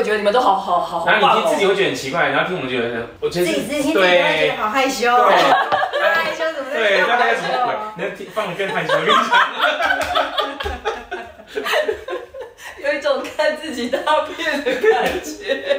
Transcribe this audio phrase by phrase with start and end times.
[0.00, 1.36] 也觉得你们都好好好好然后。
[1.36, 5.28] 你听自己会觉得很奇怪，然后听我们觉得，我觉得自己自己听自己都会觉对得好害羞哦，
[5.92, 7.74] 对害羞怎么对，在大家什么鬼？
[7.96, 9.30] 那听放的更害羞， 我跟你讲。
[12.82, 13.98] 有一种看自己大
[14.36, 15.78] 便的感觉。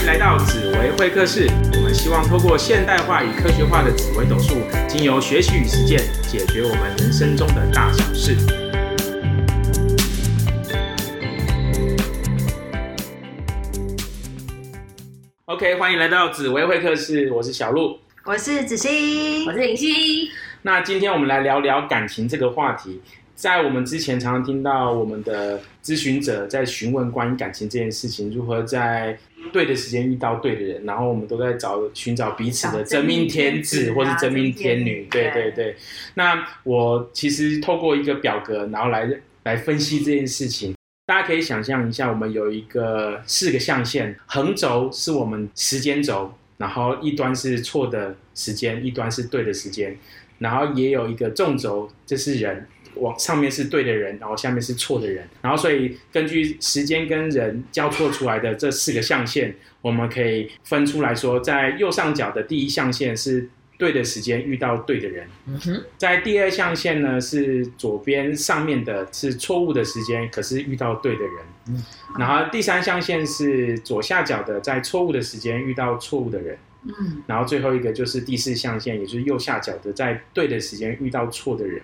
[0.00, 4.54] 迎来到紫薇会客室，我们希望透过现代化与科学化的紫微斗数，
[4.88, 8.34] 经由学习与实践，解决我们人生中的大小事。
[15.44, 17.98] OK，欢迎来到紫薇会客室，我是小鹿。
[18.24, 20.30] 我是子欣我，是林夕，
[20.62, 23.02] 那今天我们来聊聊感情这个话题。
[23.40, 29.18] 在我们之前常常听到我们的咨询者在询问关于感情这件事情，如何在
[29.50, 35.08] 对的时间遇到对的人，然后我们都在找寻找彼此的真命天子或是真命天女。
[35.10, 35.74] 对对对。
[36.16, 39.10] 那我其实透过一个表格，然后来
[39.44, 40.74] 来分析这件事情。
[41.06, 49.96] 大家可以想象一下，我们有一个四个象限，横轴是我们时间轴，然后一端是错的时间，一端是对的时间，
[50.36, 71.32] 然后也有一个纵轴，这是人，往上面是对的人，然后下面是错的人，然后所以根据时间跟人交错出来的这四个象限，我们可以分出来说，在右上角的第一象限是对的时间遇到对的人，嗯哼，在第二象限呢是左边上面的是错误的时间，可是遇到对的人。
[71.68, 71.84] 嗯
[72.18, 76.58] 然后第三象限是左下角的，在错误的时间遇到错误的人。
[76.82, 81.80] 嗯，然后最后一个就是第四象限，也就是右下角的，在对的时间遇到错的人。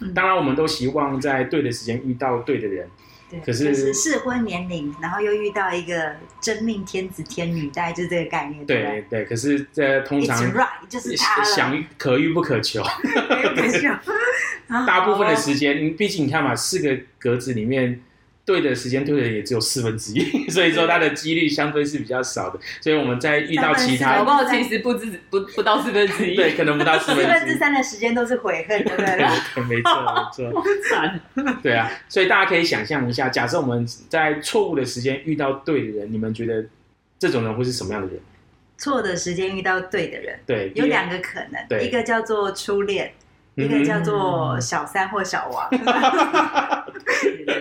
[0.00, 2.88] 嗯当然，我们都希望在对的时间遇到对的人。
[3.30, 10.36] 对，可是就是适婚年龄，然后又遇到一个真命天子天女，大概就是这个概念，对对对，可可是这通常
[10.88, 12.82] 就是，想可遇不可求。
[12.82, 18.00] 可惜哦大部分的时间，毕竟你看嘛，四个格子里面
[18.50, 20.18] 对的时间对的也只有四分之一，
[20.50, 22.58] 所以说它的几率相对是比较少的。
[22.80, 27.38] 所以我们在遇到其他搞不好其实不止不不到四分之一，对，可能不到四四分之一。
[27.38, 29.16] 分之三的时间都是悔恨，对不对？
[29.54, 31.20] 对，没错没错， 惨。
[31.62, 36.64] 对啊，所以大家可以想象一下，假设我们在错误的时间遇到对的人，你们觉得
[37.18, 38.18] 这种人会是什么样的人？
[38.76, 43.12] 错的时间遇到对的人，对，有两个可能，对一个叫做初恋，嗯
[43.60, 45.68] 一个叫做小三或小王。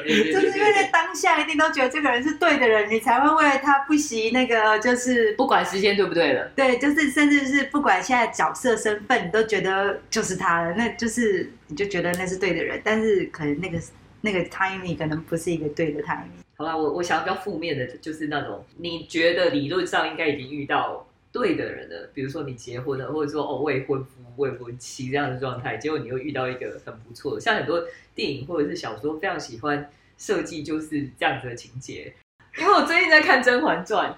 [0.10, 13.80] 就是因为在当下一定都觉得这个人是对的人，你才会为了他不惜那个，就是不管时间对不对了，对，就是甚至是不管现在角色身份，你都觉得就是他了，那就是你就觉得那是对的人，但是可能那个
[14.22, 16.40] 那个 timing 可能不是一个对的 timing。
[16.58, 27.84] 好啦，我我想要比较负面的，就是那种你觉得理论上应该已经遇到对的人的，比如说你结婚了，或者说哦未婚夫、未婚妻这样的状态，结果你又遇到一个很不错的，像很多
[28.16, 32.14] 电影或者是小说非常喜欢设计就是这样子的情节。
[32.58, 34.14] 因为我最近在看《甄嬛传》，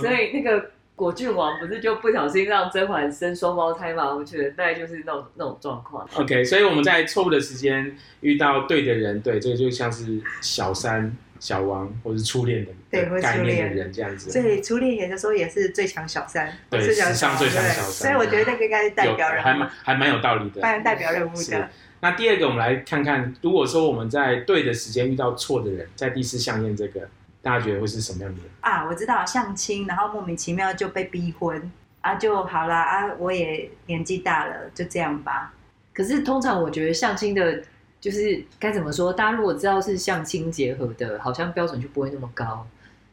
[0.00, 4.14] 所以那个果郡王不是就不小心让甄嬛生双胞胎嘛？
[4.14, 6.08] 我觉得大概就是那种那种状况。
[6.14, 14.30] OK，所以我们在错误的时间遇到对的人，对，这个就像是小三、小王或是初恋的对或是概念的人这样子。
[14.30, 21.68] 所以初恋有的时候也是最强小三，对史上最强小三所以我觉得那个应该是代表人物还蛮，还蛮有道理的，扮演代表人物的。
[22.00, 27.08] 那第二个，我们来看看，如果说我们在对的时间遇到错的人，在第四象限这个，
[27.40, 28.50] 大家觉得会是什么样的人？
[28.60, 31.72] 啊，我知道相亲，然后莫名其妙就被逼婚
[32.02, 35.54] 啊，就好啦啊，我也年纪大了，就这样吧。
[35.94, 37.62] 可是通常我觉得相亲的，
[38.04, 39.10] 就是该怎么说？
[39.10, 42.66] 大家如果知道是相亲结合的，好像标准就不会那么高。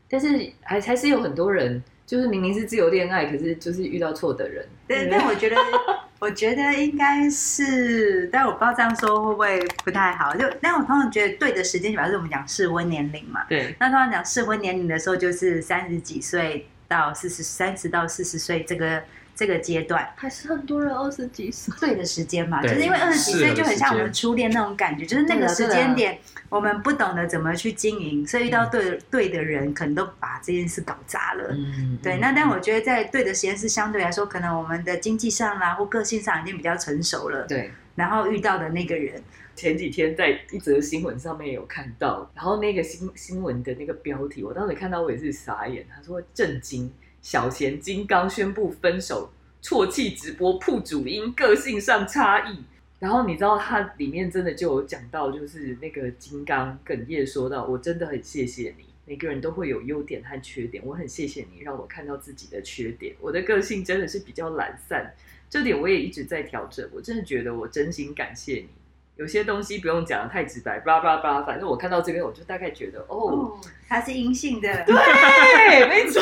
[0.10, 4.68] 但是还还是有很多人，就是明明是自由恋爱，可是就是遇到错的人。
[4.90, 5.56] 对，不但我觉得，
[6.20, 10.36] 我觉得应该是，但我不知道这样说会不会不太好。
[10.36, 13.46] 就，但我通常觉得对的时间，表示我们讲适婚年龄嘛。
[13.48, 19.02] 对那通常讲适婚年龄的时候，就是三十几岁到四十，三十到四十岁这个
[19.36, 20.08] 这个阶段。
[20.16, 21.74] 还是很多人二十几岁。
[21.80, 26.18] 对的时间嘛，就是因为二十几岁就很像我们初恋那种感觉，就是那个时间点
[26.50, 31.50] 我们不懂得怎么去经营，所以遇到对对的人，可能都把这件事搞砸了。
[31.52, 37.72] 嗯，对，那但我觉得在对的时间是相对来说，可能我们的经济上啦或个性上已经比较成熟了，对。
[37.94, 39.22] 然后遇到的那个人，
[39.54, 45.86] 前几天在一则新闻上面有看到，然后那个新新闻的那个标题，我当时看到我也是傻眼。
[45.94, 46.92] 他说震惊，
[47.22, 49.32] 小贤金刚宣布分手，
[49.62, 52.64] 啜泣直播铺主因个性上差异。
[53.00, 63.16] 然后你知道它里面真的就有讲到，就是那个金刚哽咽说到：“我真的很谢谢你，每个人都会有优点和缺点，我很谢谢你让我看到自己的缺点。
[63.20, 65.16] 我的个性真的是比较懒散，
[65.50, 66.88] 这点我也一直在调整。
[66.94, 68.70] 我真的觉得我真心感谢你。
[69.16, 76.22] 有些东西不用讲的太直白，巴拉巴拉巴拉，反正我看到这边，我就大概觉得，哦，哦，它是阴性的， 对，没错，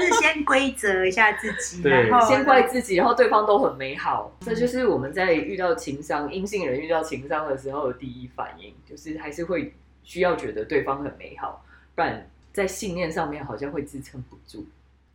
[0.00, 2.08] 就是先规则一下自己，对。
[2.08, 11.64] 然后先怪自己，然后对方都很美好，这就是我们在遇到情商阴性人遇到情商的时候的第一反应，就是还是会需要觉得对方很美好，
[11.94, 14.66] 不然在信念上面好像会支撑不住。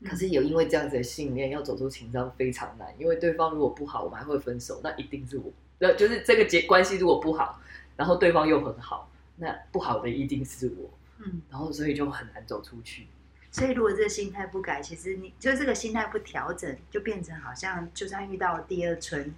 [0.06, 5.46] 可是有因为这样子的信念，要走出情商非常难，因为对方如果不好，我们还会分手，那一定是我，
[5.80, 7.62] 那就是这个结关系如果不好，
[7.96, 10.90] 然后对方又很好，那不好的一定是我，
[11.20, 13.08] 嗯，然后所以就很难走出去。
[13.54, 19.32] 所以如果这个心态不改，其实你就这个心态不调整，就变成好像就算遇到第二春，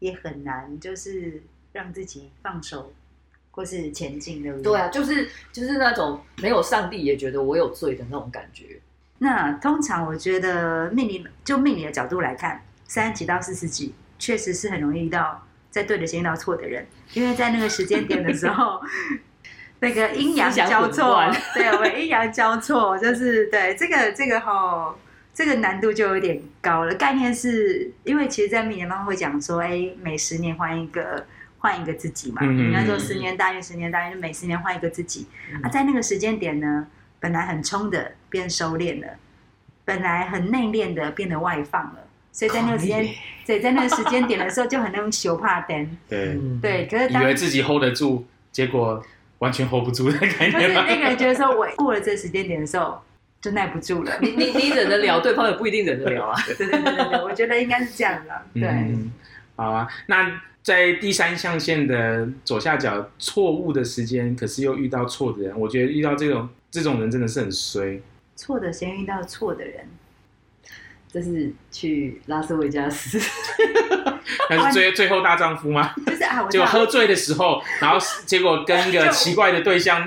[0.00, 2.92] 也很难就是让自己放手
[3.50, 4.64] 或是前进，对不对？
[4.64, 8.78] 对啊，就是就是那种没有上帝也觉得我有罪的那种感觉。
[9.18, 18.82] 那通常我觉得命理就命理的角度来看，三十几到四十几确实是很容易遇到在对的时间遇到错的人，因为在那个时间点的时候，
[19.80, 24.96] 那个阴阳交错乱，对，我们阴阳交错，就是对这个这个吼。
[25.36, 26.94] 这个难度就有点高了。
[26.94, 31.26] 概念是因为其实，在命理当中会讲说，哎，每十年换一个
[31.58, 32.38] 换一个自己嘛。
[32.42, 35.26] 嗯嗯应该说嗯十年大运，十年大运，就每十年换一个自己。
[35.52, 36.86] 嗯啊，在那个时间点呢，
[37.18, 39.08] 本来很冲的变收敛了，
[39.84, 43.04] 本来很内敛的变得外放了，所以在那个时间，
[43.44, 46.86] 对，在那个时间点的时候就很那种羞怕灯，对，嗯，对。
[46.86, 49.04] 可是当以为自己 hold 得住，结果
[49.38, 50.74] 完全 hold 不住的概或是念。
[50.74, 53.00] 那个人觉得说，我过了这时间点的时候
[53.40, 54.12] 就耐不住了。
[54.22, 56.40] 你你你忍得了，对方也不一定忍得了啊。
[56.46, 58.42] 对对对对对，我觉得应该是这样的。
[58.54, 59.12] 对，嗯，
[59.56, 59.88] 好啊。
[60.06, 68.00] 那在第三象限的左下角，错误的时间，可是又遇到错的人，我觉得遇到这种这种人真的是很衰。
[68.36, 69.86] 错的先遇到错的人，
[71.12, 73.20] 这是去拉斯维加斯，
[74.50, 75.92] 那是最最后大丈夫吗？
[76.06, 80.04] 就是啊，我知结果喝醉的时候，然后结果跟一个奇怪的对象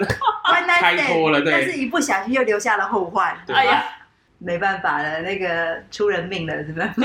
[0.79, 3.37] 开脱了对但是一不小心又留下了后患。
[3.45, 3.83] 对哎呀，
[4.39, 6.87] 没办法了，那个出人命了，是不是？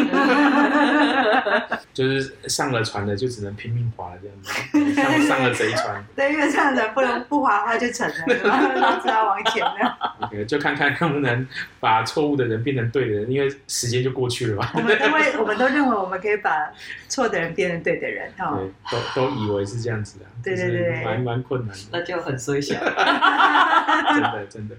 [1.94, 4.52] 就是上了船的就只能拼命划了这样子，
[4.94, 8.14] 上上了贼船， 对，因为这样人不能不滑的话就沉了，
[8.44, 10.16] 然后就知道往前了。
[10.20, 11.46] OK，就看看能不能
[11.80, 14.70] 把错误的人变成对的人，因为时间就过去了嘛。
[14.74, 16.70] 我们都会，我们都认为我们可以把
[17.08, 18.68] 错的人变成对的人，哦。
[18.90, 21.82] 对，都都以为是这样子的，对对就是对蛮蛮困难的。
[21.92, 22.74] 那就很衰小。
[22.74, 22.84] 真
[24.22, 24.74] 的真的。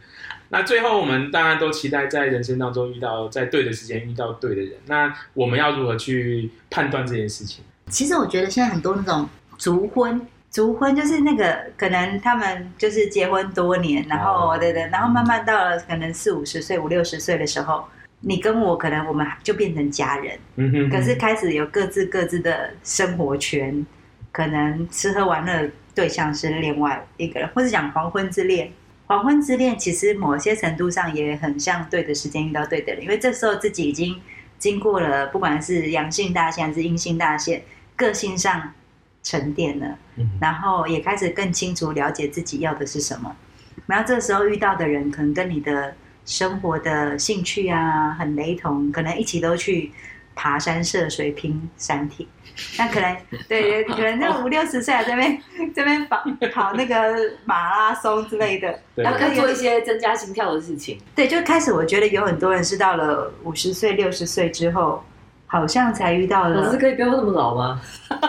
[0.53, 4.73] 那最后我们当然都期待在人生当中遇到在对的时间遇到对的人。
[4.85, 7.63] 那我们要如何去判断这件事情？
[7.89, 9.27] 其实我觉得现在很多那种
[9.57, 10.21] 族婚，
[10.51, 17.83] 族婚就是那个可能他们就是结婚多年，然后哦对对，然后慢慢到了可能四五十岁、五六十岁的时候，
[18.19, 23.83] 你跟我可能我们就变成家人，嗯哼可是开始有各自各自的生活圈，
[24.31, 28.71] 可能吃喝玩乐对象是另外一个人，或者讲黄昏之恋。
[29.13, 34.19] 黄昏之恋其实某些程度上也很像对的时间遇到对的人，因为这时候自己已经
[34.57, 37.61] 经过了不管是阳性大限还是阴性大限，
[37.95, 38.73] 个性上
[39.21, 43.35] 沉淀了，嗯然后也开始更清楚了解自己要的是什么。
[43.85, 45.93] 然后这时候遇到的人，可能跟你的
[46.25, 49.91] 生活的兴趣啊很雷同，可能一起都去
[50.35, 52.27] 爬山涉水拼山体。
[52.77, 53.17] 那可能
[53.49, 55.41] 对，可能就五六十岁还这边
[55.73, 57.15] 这边跑跑那个
[57.45, 60.99] 马拉松之类的，然后可以做一些增加心跳的事情。
[61.15, 65.03] 对，就开始我觉得有很多人是到了五十岁、六十岁之后，
[65.47, 67.81] 好像才遇到了老师可以不要那么老吗？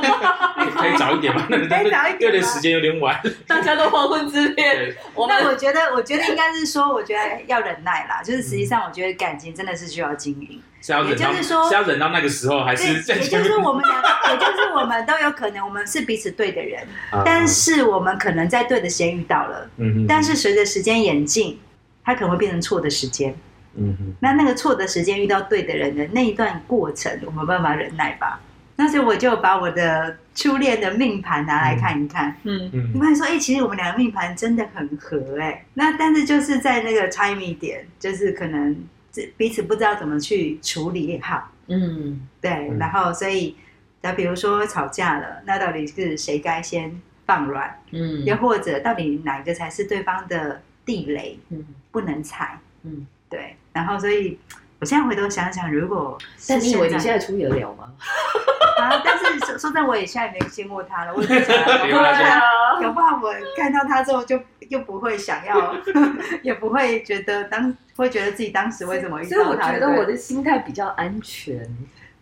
[0.74, 1.46] 可以早一点吗？
[1.50, 3.20] 那 可以早一点吗有点时间有点晚。
[3.46, 8.22] 大家都黄昏之恋，我那我觉得，我觉得应该是说，我觉得要忍耐啦。
[8.22, 10.62] 就是实际上，我觉得感情真的是需要经营。
[10.84, 16.86] 是要忍到也就是说是要忍到那个时候，还是对，也就是说，我们俩，也就是我们都有可能，我们是彼此对的人，
[17.24, 21.58] 但是我们可能在对的时间遇到了，嗯哼但是随着时间演进，
[22.04, 23.34] 它可能会变成错的时间。
[23.76, 28.38] 嗯哼那那个错的时间遇到对的人的那一段过程，我们办法忍耐吧？
[28.76, 32.36] 那所以我就把我的初恋的命盘拿来看一看。
[32.42, 38.76] 嗯嗯你发现说，哎、其实我们两个命盘真的很合哎、那但是就是在那个 timing 点，就是可能
[39.14, 43.56] 这彼此不知道怎么去处理好，嗯对，嗯然后所以，
[44.02, 53.06] 那比如说吵架了，那到底是谁该先放软，嗯又或者到底哪一个才是对方的地雷，嗯不能踩，嗯。
[53.30, 54.38] 对，然后所以。
[54.80, 57.90] 我现在回头想想，如果但你以为你现在处理得了吗？
[58.76, 59.00] 啊？
[59.02, 65.74] 但是说说真的，我也现在没见过他了，我也不想要有啦啊搞不好我看到他之后就又不会想要，
[66.42, 69.56] 也不会觉得当会觉得自己当时为什么遇所以我。
[69.56, 71.58] 觉得我的心态比较安全。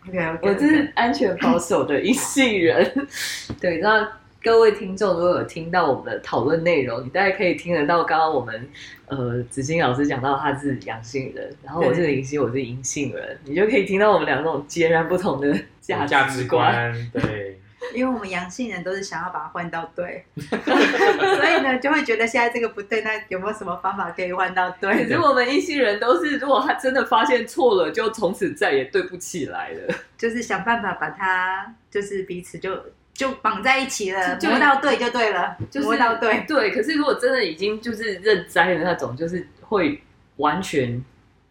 [0.08, 3.06] OK OK，我这是安全保守的一性人。
[3.60, 4.08] 对，那
[4.42, 8.68] 各位听众如果有听到我们的讨论内容，你大概可以听得到，刚刚我们
[9.06, 16.48] 呃子欣老师讲到他是阳性人，然后我是林夕，我是阴性人，你就可以听到我们两种截然不同的价值。
[16.48, 17.60] 观，对，
[17.94, 25.08] 因为我们阳性人都是想要把它换到对， 所以呢就会觉得现在这个不对，那有没有什么方法可以换到可对？
[25.08, 29.94] 是我们阴性人都是，如果他真的发现错了，就从此再也对不起来了。
[30.18, 32.80] 就是想办法把它，就是彼此就
[33.12, 36.44] 就绑在一起了，就磨到对就对了，就是磨到对。
[36.46, 40.00] 对，可是如果真的已经就是认栽的那种，就是会
[40.36, 41.02] 完全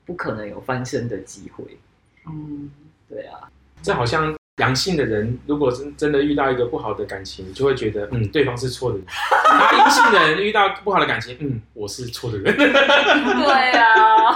[0.05, 1.65] 不可能有翻身的机会。
[2.27, 2.71] 嗯，
[3.09, 3.49] 对啊，
[3.81, 9.05] 这好像阳性的人，如果是真的遇到一个不好的感情，就会觉得嗯，对方是错的人；
[9.49, 12.71] 然后阴性的人遇到不好的感情，嗯，我是错的人，对
[13.79, 14.31] 啊，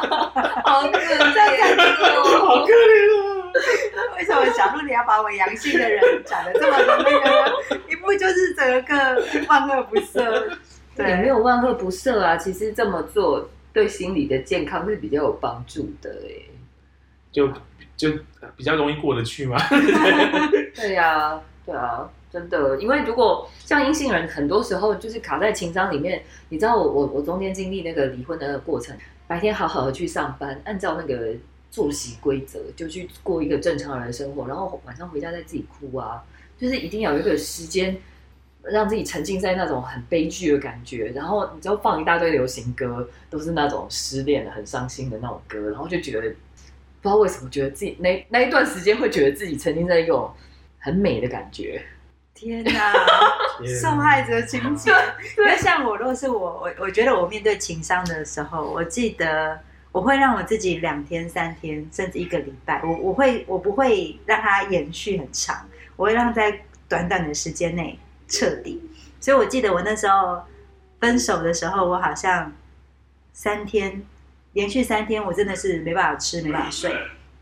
[0.65, 1.13] 好可怜
[2.15, 2.47] 哦。
[2.47, 2.97] 好可怜
[3.95, 3.99] 啊！
[4.17, 10.57] 为什么小鹿你要把我阳性的人讲的这么的那个，一不就是整个万恶不赦？
[10.95, 12.35] 对，也没有万恶不赦啊。
[12.35, 16.49] 其实这么做对心理的健康是比较有帮助的诶。
[17.31, 17.47] 就
[17.95, 18.09] 就
[18.55, 19.57] 比较容易过得去嘛。
[20.75, 26.23] 对呀、对啊，真的，因为如果像阴性人，很多时候就是卡在情商里面。
[26.49, 28.95] 你知道我我我中间经历那个离婚的那个过程，
[29.27, 31.33] 白天好好的去上班，按照那个
[31.71, 36.23] 作息规则就去过一个正常人的生活，然后晚上回家再自己哭啊，
[36.57, 37.97] 就是一定要有一个时间。
[38.67, 46.33] 让自己沉浸在那种很悲剧的感觉，然后你就放一大堆流行歌，都是那种失恋的、很伤心的那种歌，然后就觉得
[47.05, 50.33] 不知道为什么觉得自己那那一段时间会觉得自己曾经在一种
[50.79, 51.79] 很美的感觉。
[52.33, 52.93] 天哪，
[53.79, 54.91] 受害者情节。
[55.37, 59.59] 那像我，如果是我，我我觉得我面对情伤的时候，我记得
[59.91, 66.59] 我会让我自己两天、三天，甚至一个礼拜，我我会我不会让它延续很长，我会让在
[66.89, 68.81] 短短的时间内彻底。
[69.21, 70.41] 所以我记得我那时候
[70.99, 72.51] 分手的时候，我好像
[73.31, 74.03] 三天
[74.55, 76.89] 连续三天，我真的是没办法吃，没办法睡。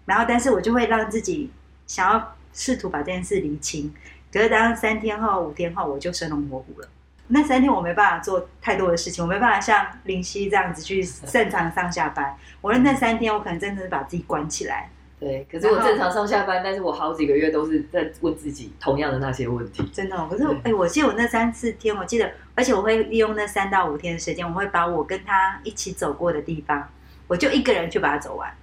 [0.05, 1.50] 然后，但是我就会让自己
[1.86, 3.93] 想要试图把这件事厘清。
[4.32, 6.89] 可是当三天后、五天后，我就生龙活虎了。
[7.27, 12.36] 那三天我没办法做太多的事情，我没办法像林夕这样子去正常上下班。
[12.62, 14.89] 我的那三天，我可能真的是把自己关起来，
[15.20, 19.88] 对，可是我正常上下班，但是我好几个月都是在问自己同样的那些问题。
[19.93, 20.27] 真的哦。
[20.29, 26.89] 可是，对哎、我记得我那三四天，我记得，而且我会利用那三到五天的时间，我会把我跟他一起走过的地方，
[27.34, 28.54] 我就一个人去把它走完。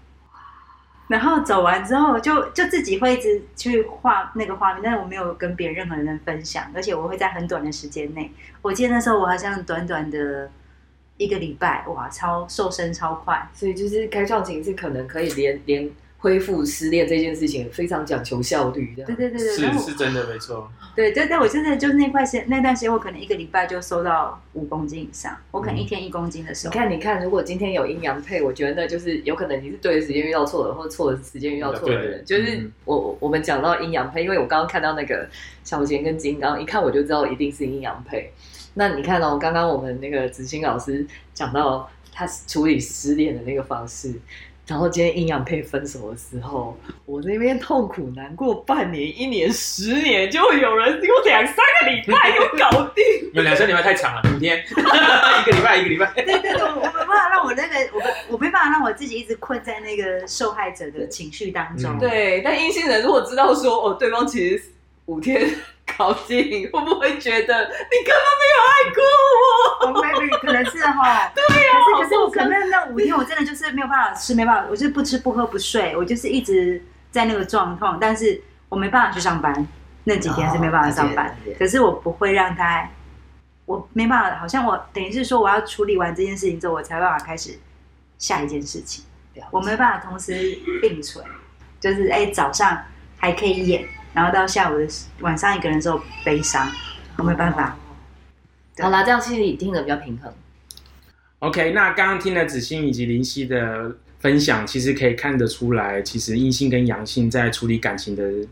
[1.09, 8.31] 然后走完之后就，就自己会一直去画那个画面，但是我没有跟别人任何人分享，而且我会在很短的时间内。
[8.63, 10.49] 我记得那时候我好像短短的
[11.17, 13.45] 一个礼拜，哇，超瘦身超快。
[13.53, 19.05] 所以就是开创型是可能可以连连恢复失恋这件事情非常讲求效率的。
[19.05, 20.71] 对对对是是真的没错。
[20.95, 26.73] 对，但但我真的就是那块时那段时间，我可能一个礼拜就瘦到五公斤以上，我可能一天一公斤的时候。
[26.75, 32.25] 你看，你看，如果今天有阴阳配，我觉得那就是有可能你是对的时间遇到错的，或者错的时间遇到错的人。
[32.25, 35.29] 就是嗯我我我们讲到阴阳配，因为我刚刚看到那个
[35.65, 38.33] 小贤跟金刚，一看我就知道一定是阴阳配。
[38.75, 44.13] 那你看哦，刚刚我们那个子欣老师讲到他处理失恋的那个方式，
[44.71, 53.05] 然后今天阴阳配分手的时候，我那边痛苦难过半年、一年、十年，就会有人给我两三个礼拜就搞定。
[53.35, 56.07] 有两三礼拜太长了，五天， 一个礼拜一个礼拜。
[56.15, 61.91] 对对对，我我没办法让我那个我没我没办法让我自己一直困在那个受害者的情绪当中。
[61.97, 64.63] 嗯对，但阴性人如果知道说哦，对方其实
[65.11, 65.51] 五天
[65.99, 69.03] 搞定，会不会觉得你根本没有爱过
[69.41, 69.87] 我？
[69.89, 79.67] 我 maybe 可能是哈， 对呀、可是可是我可能那五天我真的就是没有办法吃，没办法，我就是不吃不喝不睡，我就是一直在那个状况，但是我没办法去上班，
[80.05, 81.37] 那几天是没办法上班。
[81.59, 82.89] 可是我不会让他，
[83.67, 87.59] 我没办法，好像我等于是说我要处理完这件事情之后，我才办法开始
[88.17, 89.05] 下一件事情。
[89.51, 91.25] 我没办法同时并存，
[91.81, 92.85] 就是哎、早上
[93.17, 94.87] 还可以演，然后到下午的
[95.21, 96.71] 晚上一个人的时候悲伤，
[97.17, 97.77] 我没办法。
[98.77, 100.33] 对好啦，这样心里听得比较平衡。
[101.41, 108.47] OK，那刚刚听了子欣以及林夕的分享，其实可以看得出来，其实阴性跟阳性在处理感情的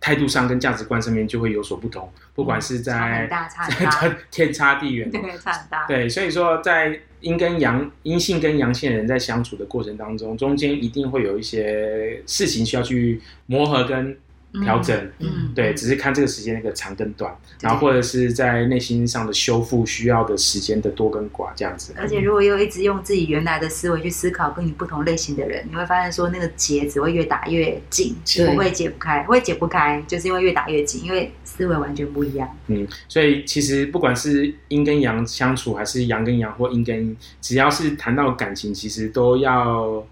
[0.00, 5.10] 态度上跟价值观上面就会有所不同，不管是在大，差大，天差地远。
[5.12, 5.86] 对，差很大。
[5.86, 14.16] 对，所以说在阴跟阳、阴性跟阳性的人在相处的过程当中，中间一定会有一些事情需要去磨合跟
[14.62, 15.10] 调整。
[15.18, 21.92] 嗯，对，只是看这个时间那个长跟短，然后或者是在内心上的修复需要的时间的多跟寡这样子。
[21.96, 32.48] 而且如果又一直用自己原来的思维去思考跟你不同类型的人，你会发现说那个结只会越打越紧，对不会解不开，会解不开，就是因为越打越紧，因为思维完全不一样。
[32.66, 40.04] 嗯，所以其实不管是阴跟阳相处，还是阳跟阳或阴跟阴，只要是谈到感情，其实都要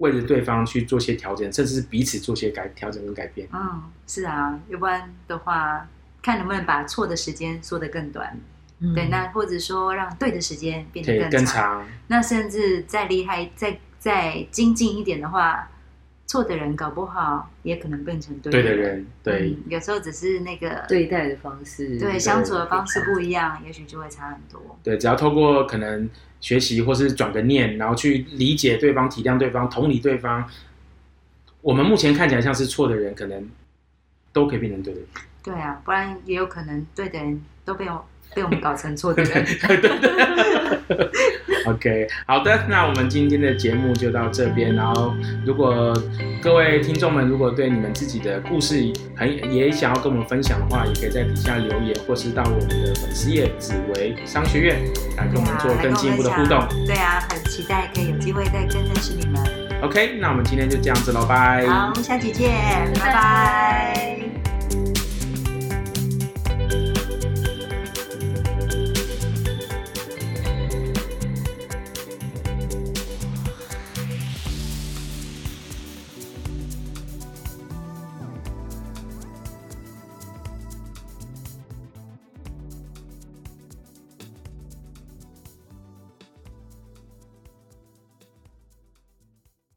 [0.00, 3.48] 为了对方去做些调整，甚至是彼此做些改调整跟改变。
[3.52, 5.86] 嗯，是啊，要不然的话，
[6.20, 8.38] 看能不能把错的时间缩得更短。
[8.82, 11.30] 嗯对，那或者说让对的时间变得更长。
[11.30, 15.70] 更长，那甚至再厉害、再再精进一点的话，
[16.30, 18.88] 错的人搞不好也可能变成对对的人。
[18.90, 24.78] 人，对，嗯有时候只是那个对待的方式，对相处的方式不一样，也许就会差很多。
[24.80, 26.08] 对，只要透过可能
[26.40, 30.48] 学习或是转个念，然后去理解对方、体谅对方、同理对方，
[31.62, 33.50] 我们目前看起来像是错的人，可能
[34.32, 35.08] 都可以变成对的人。
[35.42, 38.06] 对啊，不然也有可能对的人都被我
[38.36, 39.44] 被我们搞成错的人。
[41.70, 44.74] OK，好的，那我们今天的节目就到这边。
[44.74, 45.14] 然后，
[45.46, 45.94] 如果
[46.42, 48.74] 各位听众们如果对你们自己的故事
[49.16, 54.76] 很也想要跟我们分享的话，也可以在底下留言，或是到我们的粉丝页紫薇商学院
[55.16, 56.66] 来跟我们做更进一步的互动。
[56.86, 59.42] 对啊，很期待可以有机会再更认识你们。
[59.82, 61.66] OK，那我们今天就这样子喽，拜。
[61.66, 62.50] 好，下期见，
[62.98, 64.19] 拜拜